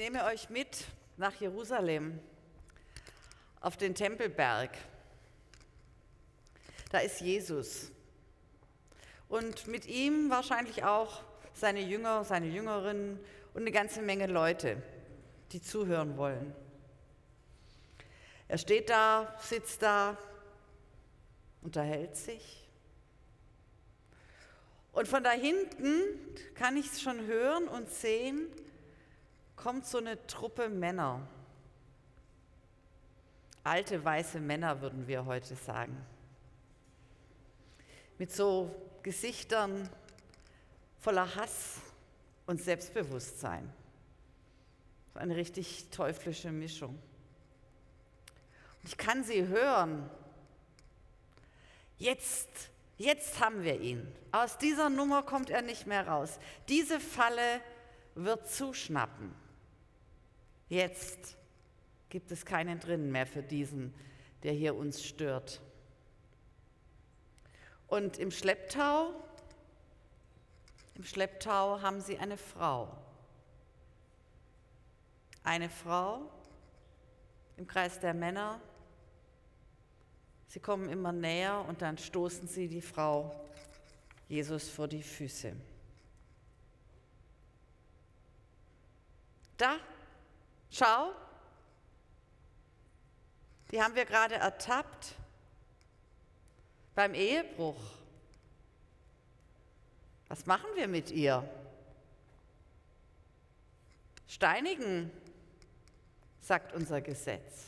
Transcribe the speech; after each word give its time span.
nehme 0.00 0.24
euch 0.24 0.48
mit 0.48 0.86
nach 1.18 1.34
Jerusalem 1.34 2.18
auf 3.60 3.76
den 3.76 3.94
Tempelberg. 3.94 4.70
Da 6.90 7.00
ist 7.00 7.20
Jesus. 7.20 7.90
Und 9.28 9.66
mit 9.66 9.84
ihm 9.84 10.30
wahrscheinlich 10.30 10.84
auch 10.84 11.22
seine 11.52 11.82
Jünger, 11.82 12.24
seine 12.24 12.46
Jüngerinnen 12.46 13.20
und 13.52 13.60
eine 13.60 13.72
ganze 13.72 14.00
Menge 14.00 14.26
Leute, 14.26 14.82
die 15.52 15.60
zuhören 15.60 16.16
wollen. 16.16 16.54
Er 18.48 18.56
steht 18.56 18.88
da, 18.88 19.36
sitzt 19.38 19.82
da, 19.82 20.16
unterhält 21.60 22.16
sich. 22.16 22.66
Und 24.92 25.08
von 25.08 25.22
da 25.22 25.32
hinten 25.32 26.00
kann 26.54 26.78
ich 26.78 26.86
es 26.86 27.02
schon 27.02 27.26
hören 27.26 27.68
und 27.68 27.90
sehen, 27.90 28.46
kommt 29.62 29.86
so 29.86 29.98
eine 29.98 30.26
Truppe 30.26 30.68
Männer. 30.70 31.20
Alte 33.62 34.02
weiße 34.02 34.40
Männer 34.40 34.80
würden 34.80 35.06
wir 35.06 35.26
heute 35.26 35.54
sagen. 35.54 35.96
Mit 38.16 38.32
so 38.32 38.74
Gesichtern 39.02 39.88
voller 40.98 41.34
Hass 41.34 41.76
und 42.46 42.62
Selbstbewusstsein. 42.62 43.70
Eine 45.14 45.36
richtig 45.36 45.90
teuflische 45.90 46.50
Mischung. 46.50 46.98
Ich 48.84 48.96
kann 48.96 49.24
sie 49.24 49.46
hören. 49.46 50.08
Jetzt, 51.98 52.48
jetzt 52.96 53.40
haben 53.40 53.62
wir 53.62 53.78
ihn. 53.78 54.10
Aus 54.32 54.56
dieser 54.56 54.88
Nummer 54.88 55.22
kommt 55.22 55.50
er 55.50 55.60
nicht 55.60 55.86
mehr 55.86 56.08
raus. 56.08 56.38
Diese 56.68 56.98
Falle 56.98 57.60
wird 58.14 58.48
zuschnappen. 58.48 59.39
Jetzt 60.70 61.36
gibt 62.10 62.30
es 62.30 62.46
keinen 62.46 62.78
drinnen 62.78 63.10
mehr 63.10 63.26
für 63.26 63.42
diesen, 63.42 63.92
der 64.44 64.52
hier 64.52 64.76
uns 64.76 65.04
stört. 65.04 65.60
Und 67.88 68.18
im 68.18 68.30
Schlepptau, 68.30 69.12
im 70.94 71.02
Schlepptau 71.02 71.82
haben 71.82 72.00
sie 72.00 72.18
eine 72.18 72.36
Frau. 72.36 72.96
Eine 75.42 75.68
Frau 75.68 76.30
im 77.56 77.66
Kreis 77.66 77.98
der 77.98 78.14
Männer. 78.14 78.60
Sie 80.46 80.60
kommen 80.60 80.88
immer 80.88 81.10
näher 81.10 81.64
und 81.68 81.82
dann 81.82 81.98
stoßen 81.98 82.46
sie 82.46 82.68
die 82.68 82.80
Frau 82.80 83.34
Jesus 84.28 84.68
vor 84.68 84.86
die 84.86 85.02
Füße. 85.02 85.52
Da 89.56 89.76
Schau, 90.70 91.12
die 93.70 93.82
haben 93.82 93.94
wir 93.94 94.04
gerade 94.04 94.36
ertappt 94.36 95.14
beim 96.94 97.14
Ehebruch. 97.14 97.80
Was 100.28 100.46
machen 100.46 100.66
wir 100.76 100.86
mit 100.86 101.10
ihr? 101.10 101.48
Steinigen, 104.28 105.10
sagt 106.40 106.72
unser 106.72 107.00
Gesetz. 107.00 107.66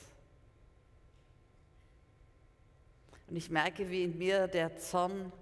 Und 3.26 3.34
ich 3.36 3.50
merke, 3.50 3.90
wie 3.90 4.04
in 4.04 4.16
mir 4.16 4.46
der 4.46 4.76
Zorn 4.78 5.32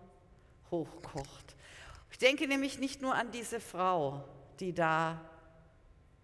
hochkocht. 0.71 1.57
Ich 2.11 2.19
denke 2.19 2.49
nämlich 2.49 2.79
nicht 2.79 3.03
nur 3.03 3.15
an 3.15 3.31
diese 3.33 3.61
Frau, 3.61 4.25
die 4.61 4.73
da 4.73 5.21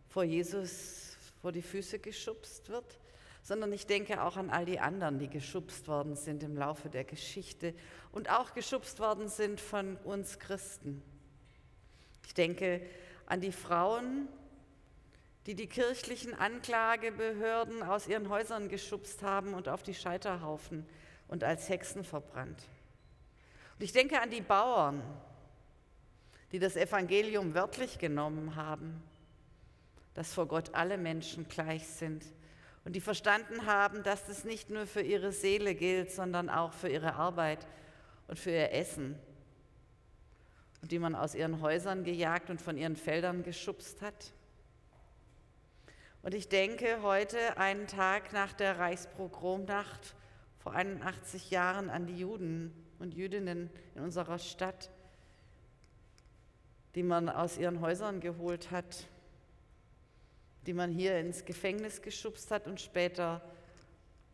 vor 0.09 0.25
Jesus 0.25 1.06
vor 1.47 1.53
die 1.53 1.63
Füße 1.63 2.01
geschubst 2.01 2.71
wird, 2.71 2.99
sondern 3.41 3.73
ich 3.73 3.87
denke 3.87 4.25
auch 4.25 4.37
an 4.37 4.51
all 4.51 4.65
die 4.65 4.81
anderen, 4.81 5.21
die 5.21 5.29
geschubst 5.29 5.87
worden 5.87 6.17
sind 6.17 6.43
im 6.43 6.57
Laufe 6.57 6.89
der 6.89 7.05
Geschichte 7.05 7.73
und 8.11 8.29
auch 8.29 8.53
geschubst 8.53 8.99
worden 8.99 9.29
sind 9.29 9.61
von 9.61 9.95
uns 9.99 10.41
Christen. 10.41 11.05
Ich 12.27 12.35
denke 12.35 12.81
an 13.27 13.41
die 13.41 13.53
Frauen, 13.53 14.27
die 15.47 15.55
die 15.55 15.69
kirchlichen 15.69 16.35
Anklagebehörden 16.35 17.85
aus 17.85 18.09
ihren 18.09 18.29
Häusern 18.29 18.69
geschubst 18.69 19.23
haben 19.23 19.55
und 19.55 19.69
auf 19.69 19.85
die 19.85 19.95
Scheiterhaufen 19.95 20.85
und 21.29 21.45
als 21.45 21.69
Hexen 21.69 22.03
verbrannt. 22.03 22.61
Und 23.79 23.85
ich 23.85 23.93
denke 23.93 24.21
an 24.21 24.31
die 24.31 24.41
Bauern, 24.41 25.01
die 26.51 26.59
das 26.59 26.75
Evangelium 26.75 27.55
wörtlich 27.55 28.01
genommen 28.01 28.57
haben 28.57 29.01
dass 30.17 30.33
vor 30.33 30.47
Gott 30.47 30.75
alle 30.75 30.97
Menschen 30.97 31.47
gleich 31.47 31.87
sind 31.87 32.25
und 32.85 32.97
die 32.97 33.03
verstanden 33.03 33.67
haben, 33.67 34.03
dass 34.03 34.25
das 34.25 34.45
nicht 34.45 34.71
nur 34.71 34.87
für 34.87 35.03
ihre 35.03 35.31
Seele 35.31 35.75
gilt, 35.75 36.11
sondern 36.11 36.49
auch 36.49 36.73
für 36.73 36.89
ihre 36.89 37.15
Arbeit 37.15 37.67
und 38.27 38.39
für 38.39 38.51
ihr 38.51 38.73
Essen 38.73 39.15
und 40.81 40.91
die 40.91 40.99
man 40.99 41.15
aus 41.15 41.35
ihren 41.35 41.61
Häusern 41.61 42.03
gejagt 42.03 42.49
und 42.49 42.63
von 42.63 42.79
ihren 42.79 42.97
Feldern 42.97 43.43
geschubst 43.43 44.01
hat. 44.01 44.33
Und 46.23 46.33
ich 46.33 46.49
denke 46.49 47.03
heute, 47.03 47.59
einen 47.59 47.87
Tag 47.87 48.33
nach 48.33 48.55
der 48.55 48.79
Reichspogromnacht 48.79 50.15
vor 50.61 50.73
81 50.73 51.51
Jahren, 51.51 51.91
an 51.91 52.07
die 52.07 52.17
Juden 52.17 52.73
und 52.99 53.13
Jüdinnen 53.13 53.69
in 53.95 54.03
unserer 54.03 54.39
Stadt, 54.39 54.91
die 56.95 57.03
man 57.03 57.29
aus 57.29 57.59
ihren 57.59 57.83
Häusern 57.83 58.21
geholt 58.21 58.71
hat 58.71 59.09
die 60.67 60.75
man 60.75 60.91
hier 60.91 61.19
ins 61.19 61.45
Gefängnis 61.45 62.03
geschubst 62.03 62.51
hat 62.51 62.67
und 62.67 62.81
später 62.81 63.41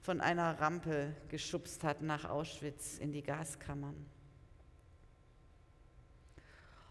von 0.00 0.20
einer 0.20 0.58
Rampe 0.60 1.14
geschubst 1.28 1.84
hat 1.84 2.00
nach 2.00 2.24
Auschwitz 2.24 2.98
in 2.98 3.12
die 3.12 3.22
Gaskammern. 3.22 4.06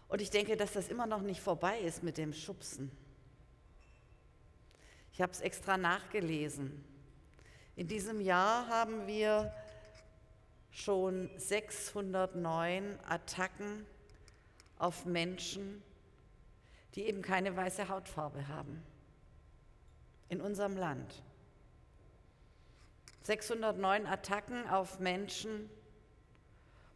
Und 0.08 0.20
ich 0.20 0.30
denke, 0.30 0.56
dass 0.56 0.72
das 0.72 0.88
immer 0.88 1.06
noch 1.06 1.22
nicht 1.22 1.40
vorbei 1.40 1.80
ist 1.80 2.02
mit 2.02 2.18
dem 2.18 2.32
Schubsen. 2.32 2.92
Ich 5.12 5.20
habe 5.20 5.32
es 5.32 5.40
extra 5.40 5.76
nachgelesen. 5.76 6.84
In 7.74 7.88
diesem 7.88 8.20
Jahr 8.20 8.68
haben 8.68 9.06
wir 9.06 9.52
schon 10.70 11.30
609 11.36 12.98
Attacken 13.06 13.86
auf 14.78 15.04
Menschen, 15.04 15.82
die 16.94 17.02
eben 17.02 17.22
keine 17.22 17.56
weiße 17.56 17.88
Hautfarbe 17.88 18.48
haben 18.48 18.82
in 20.32 20.40
unserem 20.40 20.78
Land. 20.78 21.22
609 23.24 24.06
Attacken 24.06 24.66
auf 24.66 24.98
Menschen 24.98 25.68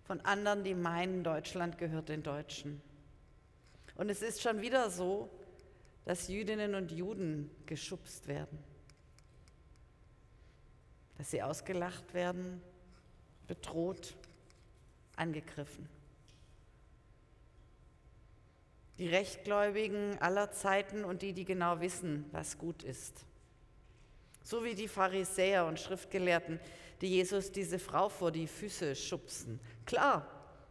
von 0.04 0.22
anderen, 0.22 0.64
die 0.64 0.74
meinen, 0.74 1.22
Deutschland 1.22 1.76
gehört 1.76 2.08
den 2.08 2.22
Deutschen. 2.22 2.80
Und 3.94 4.08
es 4.08 4.22
ist 4.22 4.40
schon 4.40 4.62
wieder 4.62 4.88
so, 4.88 5.28
dass 6.06 6.28
Jüdinnen 6.28 6.74
und 6.74 6.90
Juden 6.92 7.50
geschubst 7.66 8.26
werden, 8.26 8.58
dass 11.18 11.30
sie 11.30 11.42
ausgelacht 11.42 12.14
werden, 12.14 12.62
bedroht, 13.48 14.16
angegriffen. 15.16 15.86
Die 18.98 19.08
Rechtgläubigen 19.08 20.18
aller 20.20 20.50
Zeiten 20.52 21.04
und 21.04 21.22
die, 21.22 21.32
die 21.32 21.44
genau 21.44 21.80
wissen, 21.80 22.24
was 22.32 22.58
gut 22.58 22.82
ist. 22.82 23.24
So 24.42 24.64
wie 24.64 24.74
die 24.74 24.88
Pharisäer 24.88 25.66
und 25.66 25.78
Schriftgelehrten, 25.80 26.60
die 27.00 27.08
Jesus 27.08 27.52
diese 27.52 27.78
Frau 27.78 28.08
vor 28.08 28.30
die 28.30 28.46
Füße 28.46 28.96
schubsen. 28.96 29.60
Klar, 29.84 30.26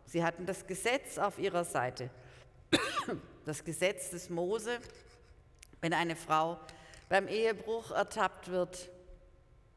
sie 0.06 0.24
hatten 0.24 0.46
das 0.46 0.66
Gesetz 0.66 1.18
auf 1.18 1.38
ihrer 1.38 1.64
Seite. 1.64 2.10
Das 3.46 3.64
Gesetz 3.64 4.10
des 4.10 4.30
Mose, 4.30 4.80
wenn 5.82 5.94
eine 5.94 6.16
Frau 6.16 6.60
beim 7.10 7.28
Ehebruch 7.28 7.92
ertappt 7.92 8.50
wird, 8.50 8.90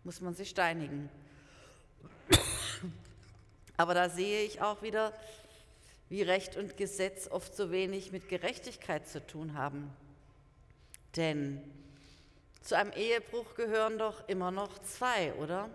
muss 0.04 0.22
man 0.22 0.34
sie 0.34 0.46
steinigen. 0.46 1.10
Aber 3.76 3.94
da 3.94 4.08
sehe 4.08 4.42
ich 4.44 4.62
auch 4.62 4.80
wieder, 4.80 5.12
wie 6.08 6.22
Recht 6.22 6.56
und 6.56 6.76
Gesetz 6.76 7.28
oft 7.28 7.54
so 7.54 7.70
wenig 7.70 8.12
mit 8.12 8.28
Gerechtigkeit 8.28 9.06
zu 9.06 9.26
tun 9.26 9.54
haben. 9.54 9.90
Denn 11.16 11.62
zu 12.62 12.76
einem 12.76 12.92
Ehebruch 12.92 13.54
gehören 13.54 13.98
doch 13.98 14.28
immer 14.28 14.50
noch 14.50 14.78
zwei, 14.80 15.34
oder? 15.34 15.70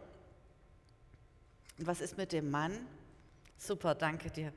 Und 1.77 1.87
was 1.87 2.01
ist 2.01 2.17
mit 2.17 2.31
dem 2.31 2.49
Mann? 2.51 2.87
Super, 3.57 3.95
danke 3.95 4.29
dir. 4.29 4.53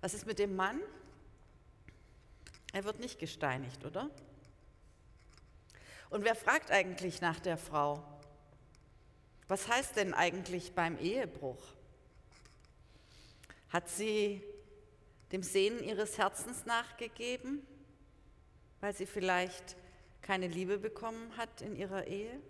Was 0.00 0.12
ist 0.12 0.26
mit 0.26 0.38
dem 0.38 0.54
Mann? 0.54 0.80
Er 2.72 2.84
wird 2.84 3.00
nicht 3.00 3.18
gesteinigt, 3.18 3.84
oder? 3.84 4.10
Und 6.10 6.24
wer 6.24 6.34
fragt 6.34 6.70
eigentlich 6.70 7.20
nach 7.20 7.40
der 7.40 7.56
Frau? 7.56 8.13
Was 9.48 9.68
heißt 9.68 9.96
denn 9.96 10.14
eigentlich 10.14 10.72
beim 10.72 10.98
Ehebruch? 10.98 11.62
Hat 13.68 13.88
sie 13.88 14.42
dem 15.32 15.42
Sehnen 15.42 15.82
ihres 15.82 16.16
Herzens 16.16 16.64
nachgegeben, 16.64 17.66
weil 18.80 18.94
sie 18.94 19.06
vielleicht 19.06 19.76
keine 20.22 20.46
Liebe 20.46 20.78
bekommen 20.78 21.36
hat 21.36 21.60
in 21.60 21.76
ihrer 21.76 22.06
Ehe? 22.06 22.40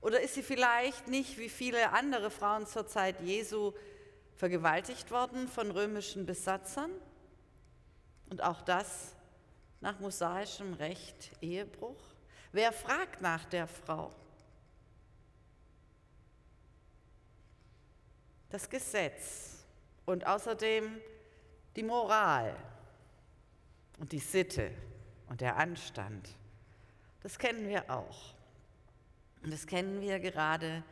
Oder 0.00 0.20
ist 0.20 0.34
sie 0.34 0.42
vielleicht 0.42 1.08
nicht 1.08 1.38
wie 1.38 1.48
viele 1.48 1.92
andere 1.92 2.30
Frauen 2.30 2.66
zur 2.66 2.86
Zeit 2.86 3.20
Jesu 3.20 3.72
vergewaltigt 4.36 5.10
worden 5.10 5.48
von 5.48 5.70
römischen 5.70 6.26
Besatzern? 6.26 6.90
Und 8.30 8.42
auch 8.42 8.62
das 8.62 9.14
nach 9.80 9.98
mosaischem 10.00 10.74
Recht 10.74 11.30
Ehebruch? 11.40 12.02
Wer 12.52 12.72
fragt 12.72 13.20
nach 13.20 13.44
der 13.46 13.66
Frau? 13.66 14.12
Das 18.52 18.68
Gesetz 18.68 19.64
und 20.04 20.26
außerdem 20.26 21.00
die 21.74 21.82
Moral 21.82 22.54
und 23.98 24.12
die 24.12 24.18
Sitte 24.18 24.70
und 25.30 25.40
der 25.40 25.56
Anstand, 25.56 26.28
das 27.22 27.38
kennen 27.38 27.66
wir 27.66 27.90
auch. 27.90 28.34
Und 29.42 29.54
das 29.54 29.66
kennen 29.66 30.02
wir 30.02 30.20
gerade 30.20 30.84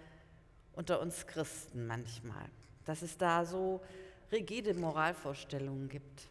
unter 0.72 1.00
uns 1.00 1.26
Christen 1.26 1.86
manchmal, 1.86 2.48
dass 2.86 3.02
es 3.02 3.18
da 3.18 3.44
so 3.44 3.82
rigide 4.32 4.72
Moralvorstellungen 4.72 5.90
gibt. 5.90 6.30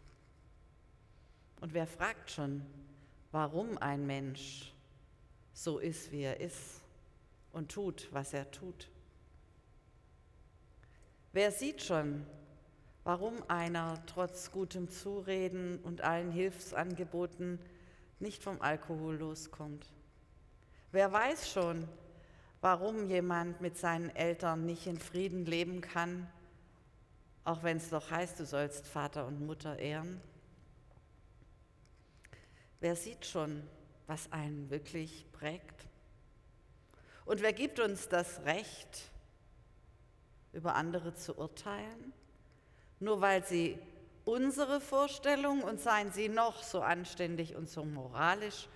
Und 1.62 1.76
wer 1.76 1.86
fragt 1.86 2.32
schon, 2.32 2.66
warum 3.32 3.78
ein 3.78 4.08
Mensch 4.08 4.74
so 5.54 5.78
ist, 5.78 6.12
wie 6.12 6.22
er 6.24 6.40
ist 6.40 6.82
und 7.54 7.72
tut, 7.72 8.08
was 8.12 8.34
er 8.34 8.50
tut? 8.50 8.90
Wer 11.32 11.52
sieht 11.52 11.84
schon, 11.84 12.26
warum 13.04 13.44
einer 13.48 14.04
trotz 14.08 14.50
gutem 14.50 14.90
Zureden 14.90 15.80
und 15.84 16.02
allen 16.02 16.32
Hilfsangeboten 16.32 17.60
nicht 18.20 18.42
vom 18.42 18.60
Alkohol 18.62 19.18
loskommt? 19.18 19.86
Wer 20.92 21.12
weiß 21.12 21.52
schon, 21.52 21.88
warum 22.62 23.08
jemand 23.08 23.62
mit 23.62 23.78
seinen 23.78 24.10
Eltern 24.16 24.66
nicht 24.66 24.88
in 24.88 24.98
Frieden 24.98 25.46
leben 25.46 25.82
kann, 25.82 26.28
auch 27.44 27.62
wenn 27.62 27.78
es 27.78 27.90
doch 27.90 28.10
heißt, 28.10 28.40
du 28.40 28.46
sollst 28.48 28.88
Vater 28.88 29.28
und 29.28 29.46
Mutter 29.46 29.78
ehren? 29.78 30.20
Wer 32.80 32.96
sieht 32.96 33.28
schon, 33.28 33.62
was 34.08 34.32
einen 34.32 34.72
wirklich 34.72 35.32
prägt? 35.32 35.86
Und 37.26 37.44
wer 37.44 37.54
gibt 37.54 37.80
uns 37.80 38.10
das 38.10 38.44
Recht, 38.46 39.12
über 40.54 40.76
andere 40.76 41.14
zu 41.14 41.38
urteilen? 41.38 42.14
Nur 43.00 43.22
weil 43.22 43.46
sie 43.46 43.78
unsere 44.26 44.82
Vorstellung 44.82 45.64
und 45.64 45.80
seien 45.80 46.12
sie 46.12 46.30
noch 46.30 46.62
so 46.64 46.82
anständig 46.82 47.56
und 47.56 47.70
so 47.70 47.84
moralisch 47.84 48.68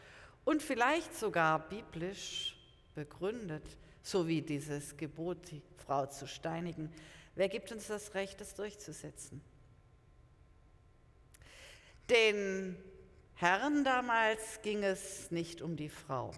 und 0.46 0.62
vielleicht 0.62 1.16
sogar 1.16 1.60
biblisch 1.70 2.58
begründet, 2.96 3.66
so 4.02 4.28
wie 4.28 4.42
dieses 4.42 4.98
Gebot, 4.98 5.52
die 5.52 5.62
Frau 5.86 6.06
zu 6.06 6.28
steinigen. 6.28 6.92
Wer 7.36 7.50
gibt 7.50 7.72
uns 7.72 7.88
das 7.88 8.14
Recht, 8.14 8.40
das 8.42 8.54
durchzusetzen? 8.54 9.42
Den 12.10 12.78
Herren 13.36 13.84
damals 13.84 14.62
ging 14.62 14.84
es 14.84 15.32
nicht 15.32 15.62
um 15.62 15.76
die 15.76 15.90
Frau. 15.90 16.32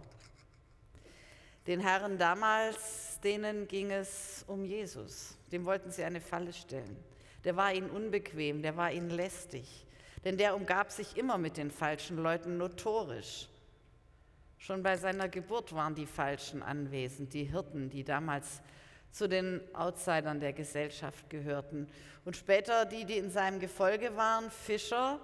Den 1.68 1.80
Herren 1.80 2.18
damals, 2.18 3.20
denen 3.24 3.68
ging 3.68 3.92
es 3.92 4.44
um 4.48 4.66
Jesus. 4.66 5.36
Dem 5.52 5.66
wollten 5.66 5.92
sie 5.92 6.04
eine 6.04 6.22
Falle 6.22 6.54
stellen. 6.54 6.96
Der 7.44 7.56
war 7.56 7.74
ihnen 7.74 7.90
unbequem, 7.90 8.62
der 8.62 8.78
war 8.78 8.92
ihnen 8.92 9.10
lästig, 9.10 9.86
denn 10.24 10.38
der 10.38 10.56
umgab 10.56 10.92
sich 10.92 11.18
immer 11.18 11.38
mit 11.38 11.58
den 11.58 11.72
falschen 11.72 12.18
Leuten 12.18 12.58
notorisch. 12.58 13.48
Schon 14.58 14.82
bei 14.82 14.98
seiner 14.98 15.30
Geburt 15.30 15.74
waren 15.74 15.94
die 15.94 16.08
Falschen 16.08 16.64
anwesend, 16.64 17.34
die 17.34 17.44
Hirten, 17.44 17.90
die 17.90 18.04
damals 18.04 18.62
zu 19.12 19.30
den 19.30 19.62
Outsidern 19.74 20.40
der 20.40 20.54
Gesellschaft 20.54 21.30
gehörten. 21.30 21.88
Und 22.26 22.36
später 22.36 22.86
die, 22.86 23.06
die 23.06 23.18
in 23.18 23.30
seinem 23.30 23.60
Gefolge 23.60 24.16
waren, 24.18 24.50
Fischer 24.50 25.20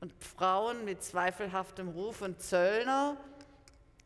und 0.00 0.12
Frauen 0.18 0.84
mit 0.84 1.02
zweifelhaftem 1.02 1.88
Ruf 1.88 2.20
und 2.22 2.42
Zöllner, 2.42 3.16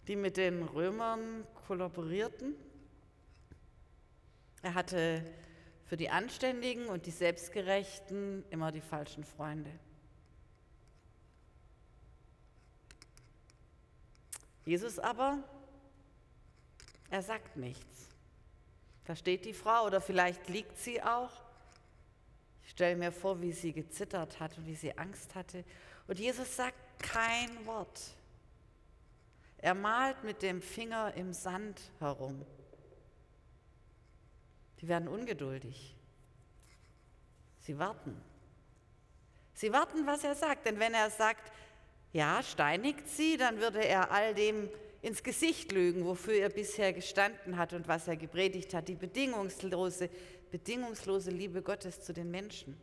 die 0.09 0.17
mit 0.17 0.37
den 0.37 0.63
Römern 0.63 1.47
kollaborierten. 1.67 2.55
Er 4.63 4.75
hatte 4.75 5.25
für 5.87 5.97
die 5.97 6.11
Anständigen 6.11 6.87
und 6.87 7.07
die 7.07 7.11
Selbstgerechten 7.11 8.45
immer 8.51 8.73
die 8.73 8.81
falschen 8.81 9.25
Freunde. 9.25 9.71
Jesus 14.65 14.99
aber, 14.99 15.39
er 17.09 17.23
sagt 17.23 17.57
nichts. 17.57 18.09
Da 19.05 19.15
steht 19.15 19.45
die 19.45 19.55
Frau 19.55 19.87
oder 19.87 20.01
vielleicht 20.01 20.49
liegt 20.49 20.77
sie 20.77 21.01
auch. 21.01 21.31
Ich 22.65 22.73
stelle 22.73 22.97
mir 22.97 23.13
vor, 23.13 23.41
wie 23.41 23.53
sie 23.53 23.73
gezittert 23.73 24.41
hat 24.41 24.59
und 24.59 24.67
wie 24.67 24.75
sie 24.75 24.99
Angst 24.99 25.37
hatte. 25.37 25.65
Und 26.09 26.19
Jesus 26.19 26.57
sagt 26.57 26.77
kein 26.99 27.65
Wort. 27.65 28.01
Er 29.67 29.75
malt 29.75 30.23
mit 30.23 30.43
dem 30.43 30.63
Finger 30.63 31.13
im 31.15 31.33
Sand 31.33 31.81
herum. 31.99 32.47
Die 34.81 34.87
werden 34.87 35.09
ungeduldig. 35.09 35.97
Sie 37.59 37.77
warten. 37.77 38.17
Sie 39.55 39.73
warten, 39.73 40.07
was 40.07 40.23
er 40.23 40.37
sagt. 40.37 40.67
Denn 40.67 40.79
wenn 40.79 40.95
er 40.95 41.11
sagt, 41.11 41.53
ja, 42.13 42.45
steinigt 42.45 43.09
sie, 43.09 43.37
dann 43.37 43.59
würde 43.59 43.85
er 43.85 44.13
all 44.13 44.37
dem 44.37 44.71
ins 45.03 45.25
Gesicht 45.25 45.73
lügen, 45.73 46.05
wofür 46.05 46.35
er 46.35 46.51
bisher 46.51 46.93
gestanden 46.93 47.57
hat 47.57 47.73
und 47.73 47.89
was 47.89 48.07
er 48.07 48.17
gepredigt 48.17 48.73
hat, 48.73 48.87
die 48.87 48.95
bedingungslose, 48.95 50.11
bedingungslose 50.53 51.33
Liebe 51.33 51.61
Gottes 51.61 52.03
zu 52.03 52.13
den 52.13 52.31
Menschen. 52.31 52.81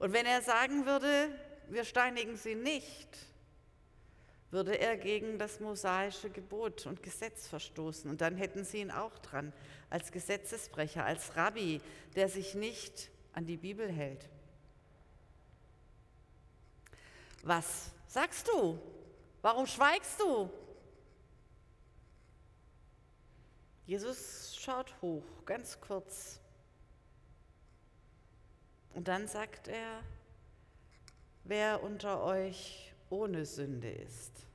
Und 0.00 0.12
wenn 0.12 0.26
er 0.26 0.42
sagen 0.42 0.84
würde, 0.84 1.30
wir 1.68 1.84
steinigen 1.84 2.36
sie 2.36 2.56
nicht, 2.56 3.29
würde 4.50 4.78
er 4.78 4.96
gegen 4.96 5.38
das 5.38 5.60
mosaische 5.60 6.30
Gebot 6.30 6.86
und 6.86 7.02
Gesetz 7.02 7.46
verstoßen. 7.46 8.10
Und 8.10 8.20
dann 8.20 8.36
hätten 8.36 8.64
sie 8.64 8.78
ihn 8.78 8.90
auch 8.90 9.18
dran, 9.18 9.52
als 9.88 10.10
Gesetzesbrecher, 10.10 11.04
als 11.04 11.36
Rabbi, 11.36 11.80
der 12.16 12.28
sich 12.28 12.54
nicht 12.54 13.10
an 13.32 13.46
die 13.46 13.56
Bibel 13.56 13.88
hält. 13.88 14.28
Was 17.42 17.92
sagst 18.06 18.48
du? 18.48 18.78
Warum 19.40 19.66
schweigst 19.66 20.20
du? 20.20 20.50
Jesus 23.86 24.56
schaut 24.56 24.94
hoch, 25.00 25.24
ganz 25.46 25.80
kurz. 25.80 26.40
Und 28.94 29.08
dann 29.08 29.26
sagt 29.26 29.68
er, 29.68 30.02
wer 31.44 31.82
unter 31.82 32.22
euch 32.22 32.89
ohne 33.10 33.44
Sünde 33.44 33.90
ist, 33.90 34.46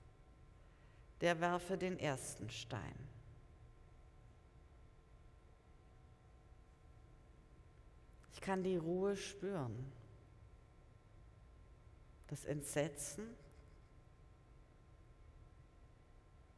der 1.22 1.40
werfe 1.40 1.78
den 1.78 2.00
ersten 2.00 2.50
Stein. 2.50 2.96
Ich 8.34 8.42
kann 8.42 8.64
die 8.64 8.78
Ruhe 8.78 9.16
spüren 9.16 9.92
das 12.28 12.46
Entsetzen, 12.46 13.26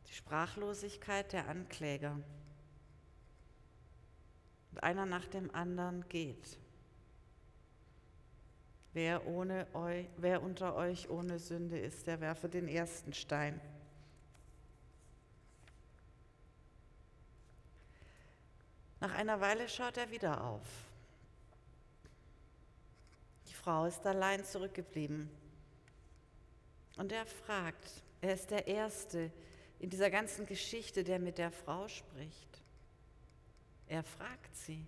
die 0.08 0.14
Sprachlosigkeit 0.14 1.34
der 1.34 1.48
Ankläger. 1.50 2.20
Und 4.72 4.84
einer 4.84 5.06
nach 5.06 5.28
dem 5.28 5.54
anderen 5.54 6.08
geht. 6.08 6.58
Wer, 8.98 9.28
ohne 9.28 9.68
euch, 9.76 10.08
wer 10.18 10.42
unter 10.42 10.74
euch 10.76 11.08
ohne 11.08 11.38
Sünde 11.38 11.78
ist, 11.78 12.08
der 12.08 12.20
werfe 12.20 12.50
den 12.50 12.68
ersten 12.68 13.14
Stein. 13.14 13.62
Nach 19.00 19.14
einer 19.14 19.40
Weile 19.40 19.70
schaut 19.70 19.98
er 19.98 20.10
wieder 20.10 20.44
auf. 20.44 20.66
Die 23.48 23.54
Frau 23.54 23.86
ist 23.86 24.04
allein 24.04 24.44
zurückgeblieben. 24.44 25.30
Und 26.96 27.12
er 27.12 27.28
fragt, 27.28 28.02
er 28.22 28.34
ist 28.34 28.50
der 28.50 28.66
Erste 28.66 29.32
in 29.78 29.92
dieser 29.92 30.10
ganzen 30.10 30.48
Geschichte, 30.48 31.04
der 31.04 31.20
mit 31.20 31.38
der 31.38 31.52
Frau 31.52 31.88
spricht. 31.88 32.64
Er 33.86 34.02
fragt 34.02 34.56
sie. 34.56 34.88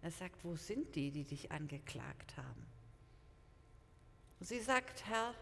Er 0.00 0.10
sagt, 0.10 0.42
wo 0.42 0.56
sind 0.56 0.96
die, 0.96 1.12
die 1.12 1.22
dich 1.22 1.52
angeklagt 1.52 2.36
haben? 2.36 2.71
Und 4.42 4.48
sie 4.48 4.58
sagt, 4.58 5.06
Herr, 5.06 5.36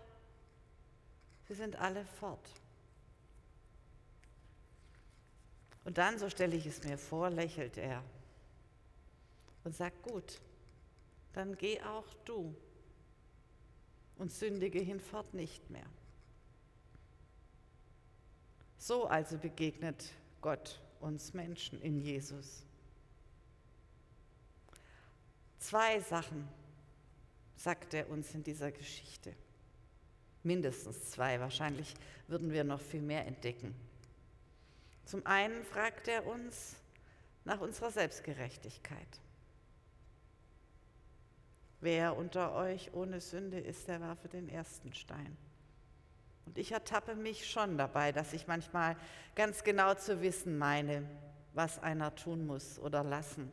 sie 1.49 1.55
sind 1.55 1.75
alle 1.77 2.05
fort. 2.05 2.51
Und 5.87 5.97
dann, 5.97 6.19
so 6.19 6.29
stelle 6.29 6.55
ich 6.55 6.67
es 6.67 6.85
mir 6.85 6.99
vor, 6.99 7.31
lächelt 7.31 7.79
er 7.79 8.05
und 9.65 9.75
sagt, 9.75 10.03
gut, 10.03 10.43
dann 11.33 11.57
geh 11.57 11.81
auch 11.81 12.05
du 12.27 12.55
und 14.19 14.31
sündige 14.31 14.81
hinfort 14.81 15.33
nicht 15.33 15.71
mehr. 15.71 15.87
So 18.77 19.07
also 19.07 19.39
begegnet 19.39 20.13
Gott 20.43 20.79
uns 21.01 21.33
Menschen 21.33 21.81
in 21.81 22.03
Jesus. 22.03 22.67
Zwei 25.59 26.01
Sachen 26.01 26.47
sagt 27.61 27.93
er 27.93 28.09
uns 28.09 28.35
in 28.35 28.43
dieser 28.43 28.73
Geschichte. 28.73 29.35
Mindestens 30.43 31.11
zwei, 31.11 31.39
wahrscheinlich 31.41 31.95
würden 32.27 32.51
wir 32.53 32.65
noch 32.65 32.81
viel 32.81 33.03
mehr 33.03 33.27
entdecken. 33.27 33.75
Zum 35.05 35.27
einen 35.27 35.63
fragt 35.65 36.09
er 36.09 36.27
uns 36.27 36.77
nach 37.45 37.61
unserer 37.61 37.91
Selbstgerechtigkeit. 37.91 39.21
Wer 41.83 42.17
unter 42.17 42.55
euch 42.55 42.95
ohne 42.95 43.21
Sünde 43.21 43.61
ist, 43.61 43.89
der 43.89 44.01
werfe 44.01 44.29
den 44.29 44.49
ersten 44.49 44.95
Stein. 44.95 45.37
Und 46.47 46.57
ich 46.57 46.73
ertappe 46.73 47.15
mich 47.15 47.51
schon 47.51 47.77
dabei, 47.77 48.13
dass 48.13 48.33
ich 48.33 48.47
manchmal 48.47 48.97
ganz 49.35 49.65
genau 49.65 49.95
zu 49.95 50.23
wissen 50.23 50.57
meine, 50.57 51.07
was 51.53 51.79
einer 51.79 52.15
tun 52.15 52.47
muss 52.47 52.79
oder 52.79 53.05
lassen. 53.05 53.53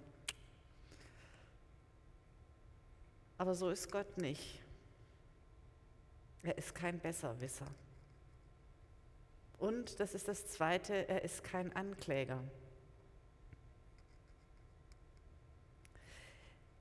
Aber 3.38 3.54
so 3.56 3.70
ist 3.70 3.92
Gott 3.92 4.18
nicht. 4.18 4.62
Er 6.44 6.58
ist 6.58 6.74
kein 6.74 7.00
Besserwisser. 7.00 7.68
Und, 9.58 10.00
das 10.00 10.14
ist 10.14 10.28
das 10.28 10.48
Zweite, 10.48 11.08
er 11.08 11.24
ist 11.24 11.44
kein 11.44 11.76
Ankläger. 11.76 12.44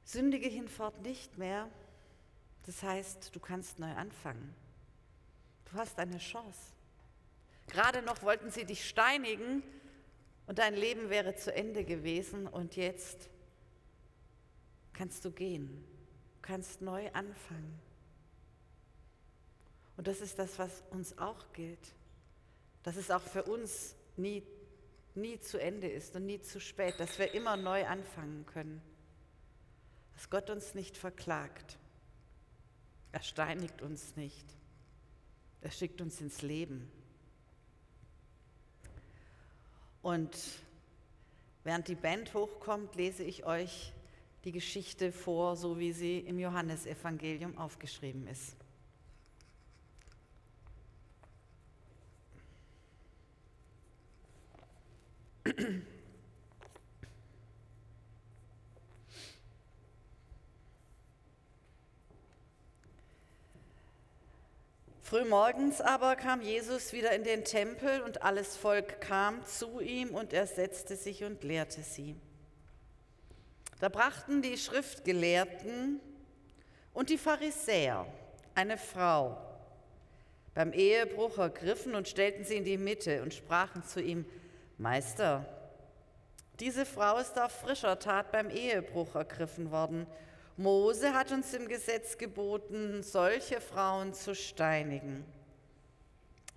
Sündige 0.05 0.49
hinfort 0.49 1.03
nicht 1.03 1.37
mehr, 1.37 1.69
das 2.65 2.83
heißt, 2.83 3.35
du 3.35 3.41
kannst 3.41 3.79
neu 3.79 3.93
anfangen. 3.93 4.55
Du 5.71 5.79
hast 5.79 5.99
eine 5.99 6.19
Chance. 6.19 6.73
Gerade 7.67 8.03
noch 8.03 8.23
wollten 8.23 8.51
sie 8.51 8.65
dich 8.65 8.89
steinigen 8.89 9.63
und 10.47 10.59
dein 10.59 10.75
Leben 10.75 11.11
wäre 11.11 11.35
zu 11.35 11.53
Ende 11.53 11.85
gewesen 11.85 12.47
und 12.47 12.77
jetzt 12.77 13.29
kannst 14.93 15.25
du 15.25 15.33
gehen, 15.33 15.85
kannst 16.47 16.81
neu 16.81 17.11
anfangen. 17.13 17.81
Und 19.97 20.07
das 20.07 20.21
ist 20.21 20.39
das, 20.39 20.59
was 20.59 20.83
uns 20.91 21.19
auch 21.19 21.53
gilt, 21.53 21.95
dass 22.83 22.97
es 22.97 23.11
auch 23.11 23.23
für 23.23 23.43
uns 23.45 23.97
nie, 24.17 24.43
nie 25.15 25.41
zu 25.41 25.59
Ende 25.59 25.89
ist 25.89 26.15
und 26.15 26.27
nie 26.27 26.41
zu 26.41 26.61
spät, 26.61 26.95
dass 26.99 27.19
wir 27.19 27.35
immer 27.35 27.57
neu 27.57 27.87
anfangen 27.87 28.47
können, 28.47 28.81
dass 30.15 30.31
Gott 30.31 30.51
uns 30.51 30.75
nicht 30.75 30.97
verklagt, 30.97 31.79
er 33.13 33.23
steinigt 33.23 33.81
uns 33.81 34.15
nicht. 34.17 34.45
Er 35.63 35.71
schickt 35.71 36.03
uns 36.03 36.21
ins 36.21 36.43
Leben. 36.43 36.91
Und 40.03 40.37
während 41.65 41.89
die 41.89 41.95
Band 41.95 42.35
hochkommt, 42.35 42.95
lese 42.95 43.25
ich 43.25 43.47
euch 43.47 43.95
die 44.47 44.53
Geschichte 44.53 45.11
vor, 45.11 45.57
so 45.57 45.77
wie 45.77 45.93
sie 45.93 46.21
im 46.21 46.39
Johannesevangelium 46.39 47.59
aufgeschrieben 47.59 48.29
ist. 48.29 48.55
Frühmorgens 65.03 65.81
aber 65.81 66.15
kam 66.15 66.41
Jesus 66.41 66.93
wieder 66.93 67.13
in 67.13 67.25
den 67.25 67.45
Tempel 67.45 68.01
und 68.03 68.23
alles 68.23 68.57
Volk 68.57 69.01
kam 69.01 69.45
zu 69.45 69.81
ihm 69.81 70.11
und 70.11 70.33
er 70.33 70.47
setzte 70.47 70.95
sich 70.95 71.25
und 71.25 71.43
lehrte 71.43 71.83
sie. 71.83 72.15
Da 73.81 73.89
brachten 73.89 74.43
die 74.43 74.57
Schriftgelehrten 74.57 76.01
und 76.93 77.11
die 77.11 77.19
Pharisäer 77.19 78.07
eine 78.55 78.79
Frau 78.79 79.37
beim 80.55 80.73
Ehebruch 80.73 81.39
ergriffen 81.39 81.95
und 81.95 82.09
stellten 82.09 82.45
sie 82.45 82.57
in 82.57 82.65
die 82.65 82.79
Mitte 82.79 83.23
und 83.23 83.35
sprachen 83.35 83.85
zu 83.85 84.01
ihm, 84.01 84.25
Meister, 84.79 85.45
diese 86.61 86.87
Frau 86.87 87.19
ist 87.19 87.39
auf 87.39 87.53
frischer 87.53 87.99
Tat 87.99 88.33
beim 88.33 88.49
Ehebruch 88.49 89.15
ergriffen 89.15 89.71
worden 89.71 90.07
Mose 90.59 91.13
hat 91.13 91.33
uns 91.33 91.53
im 91.53 91.69
Gesetz 91.69 92.17
geboten, 92.17 93.03
solche 93.03 93.61
Frauen 93.61 94.15
zu 94.15 94.35
steinigen. 94.35 95.23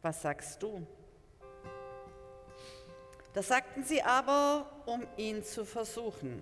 Was 0.02 0.22
sagst 0.22 0.64
du? 0.64 0.88
Das 3.34 3.50
sagten 3.50 3.84
sie 3.84 4.02
aber, 4.02 4.72
um 4.86 5.06
ihn 5.18 5.44
zu 5.44 5.66
versuchen, 5.66 6.42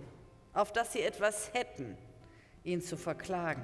auf 0.58 0.74
dass 0.74 0.92
sie 0.92 1.02
etwas 1.02 1.52
hätten, 1.54 1.96
ihn 2.64 2.82
zu 2.82 2.98
verklagen. 2.98 3.64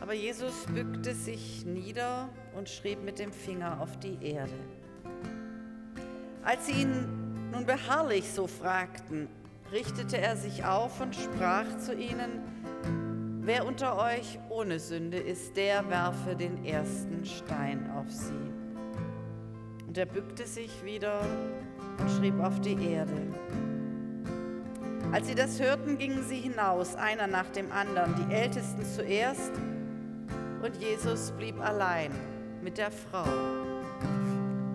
Aber 0.00 0.12
Jesus 0.12 0.66
bückte 0.66 1.14
sich 1.14 1.64
nieder 1.64 2.28
und 2.56 2.68
schrieb 2.68 3.04
mit 3.04 3.20
dem 3.20 3.32
Finger 3.32 3.80
auf 3.80 3.96
die 4.00 4.18
Erde. 4.20 4.52
Als 6.42 6.66
sie 6.66 6.82
ihn 6.82 7.50
nun 7.52 7.64
beharrlich 7.64 8.28
so 8.32 8.48
fragten, 8.48 9.28
richtete 9.70 10.18
er 10.18 10.36
sich 10.36 10.64
auf 10.64 11.00
und 11.00 11.14
sprach 11.14 11.78
zu 11.78 11.94
ihnen, 11.94 13.40
wer 13.42 13.64
unter 13.64 13.96
euch 13.96 14.40
ohne 14.48 14.80
Sünde 14.80 15.18
ist, 15.18 15.56
der 15.56 15.88
werfe 15.88 16.34
den 16.34 16.64
ersten 16.64 17.24
Stein 17.24 17.88
auf 17.92 18.10
sie. 18.10 18.50
Und 19.86 19.96
er 19.96 20.06
bückte 20.06 20.44
sich 20.44 20.84
wieder 20.84 21.20
und 22.00 22.10
schrieb 22.10 22.40
auf 22.40 22.60
die 22.60 22.84
Erde. 22.84 23.32
Als 25.12 25.26
sie 25.26 25.34
das 25.34 25.60
hörten, 25.60 25.98
gingen 25.98 26.24
sie 26.26 26.40
hinaus, 26.40 26.94
einer 26.94 27.26
nach 27.26 27.50
dem 27.50 27.70
anderen, 27.70 28.14
die 28.16 28.34
Ältesten 28.34 28.82
zuerst, 28.82 29.52
und 30.62 30.76
Jesus 30.76 31.32
blieb 31.32 31.60
allein 31.60 32.12
mit 32.62 32.78
der 32.78 32.90
Frau, 32.90 33.26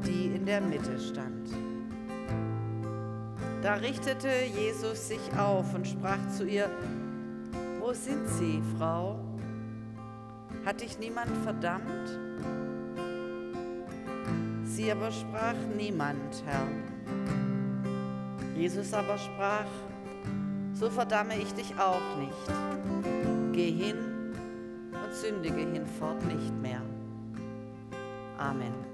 die 0.06 0.27
in 0.36 0.46
der 0.46 0.62
Mitte 0.62 1.00
stand. 1.00 1.50
Da 3.63 3.75
richtete 3.75 4.29
Jesus 4.56 5.08
sich 5.08 5.20
auf 5.39 5.74
und 5.74 5.88
sprach 5.88 6.20
zu 6.38 6.46
ihr, 6.46 6.70
Wo 7.79 7.91
sind 7.94 8.27
Sie, 8.27 8.62
Frau? 8.77 9.20
Hat 10.65 10.82
dich 10.82 11.00
niemand 11.00 11.36
verdammt? 11.38 12.10
Sie 14.65 14.91
aber 14.91 15.10
sprach, 15.10 15.56
Niemand, 15.75 16.44
Herr. 16.46 16.67
Jesus 18.56 18.94
aber 18.94 19.17
sprach, 19.17 19.65
So 20.79 20.91
verdamme 20.91 21.36
ich 21.39 21.51
dich 21.55 21.74
auch 21.79 22.17
nicht. 22.19 23.51
Geh 23.51 23.72
hin 23.72 23.98
und 24.91 25.13
sündige 25.13 25.62
hinfort 25.62 26.24
nicht 26.25 26.53
mehr. 26.62 26.81
Amen. 28.38 28.87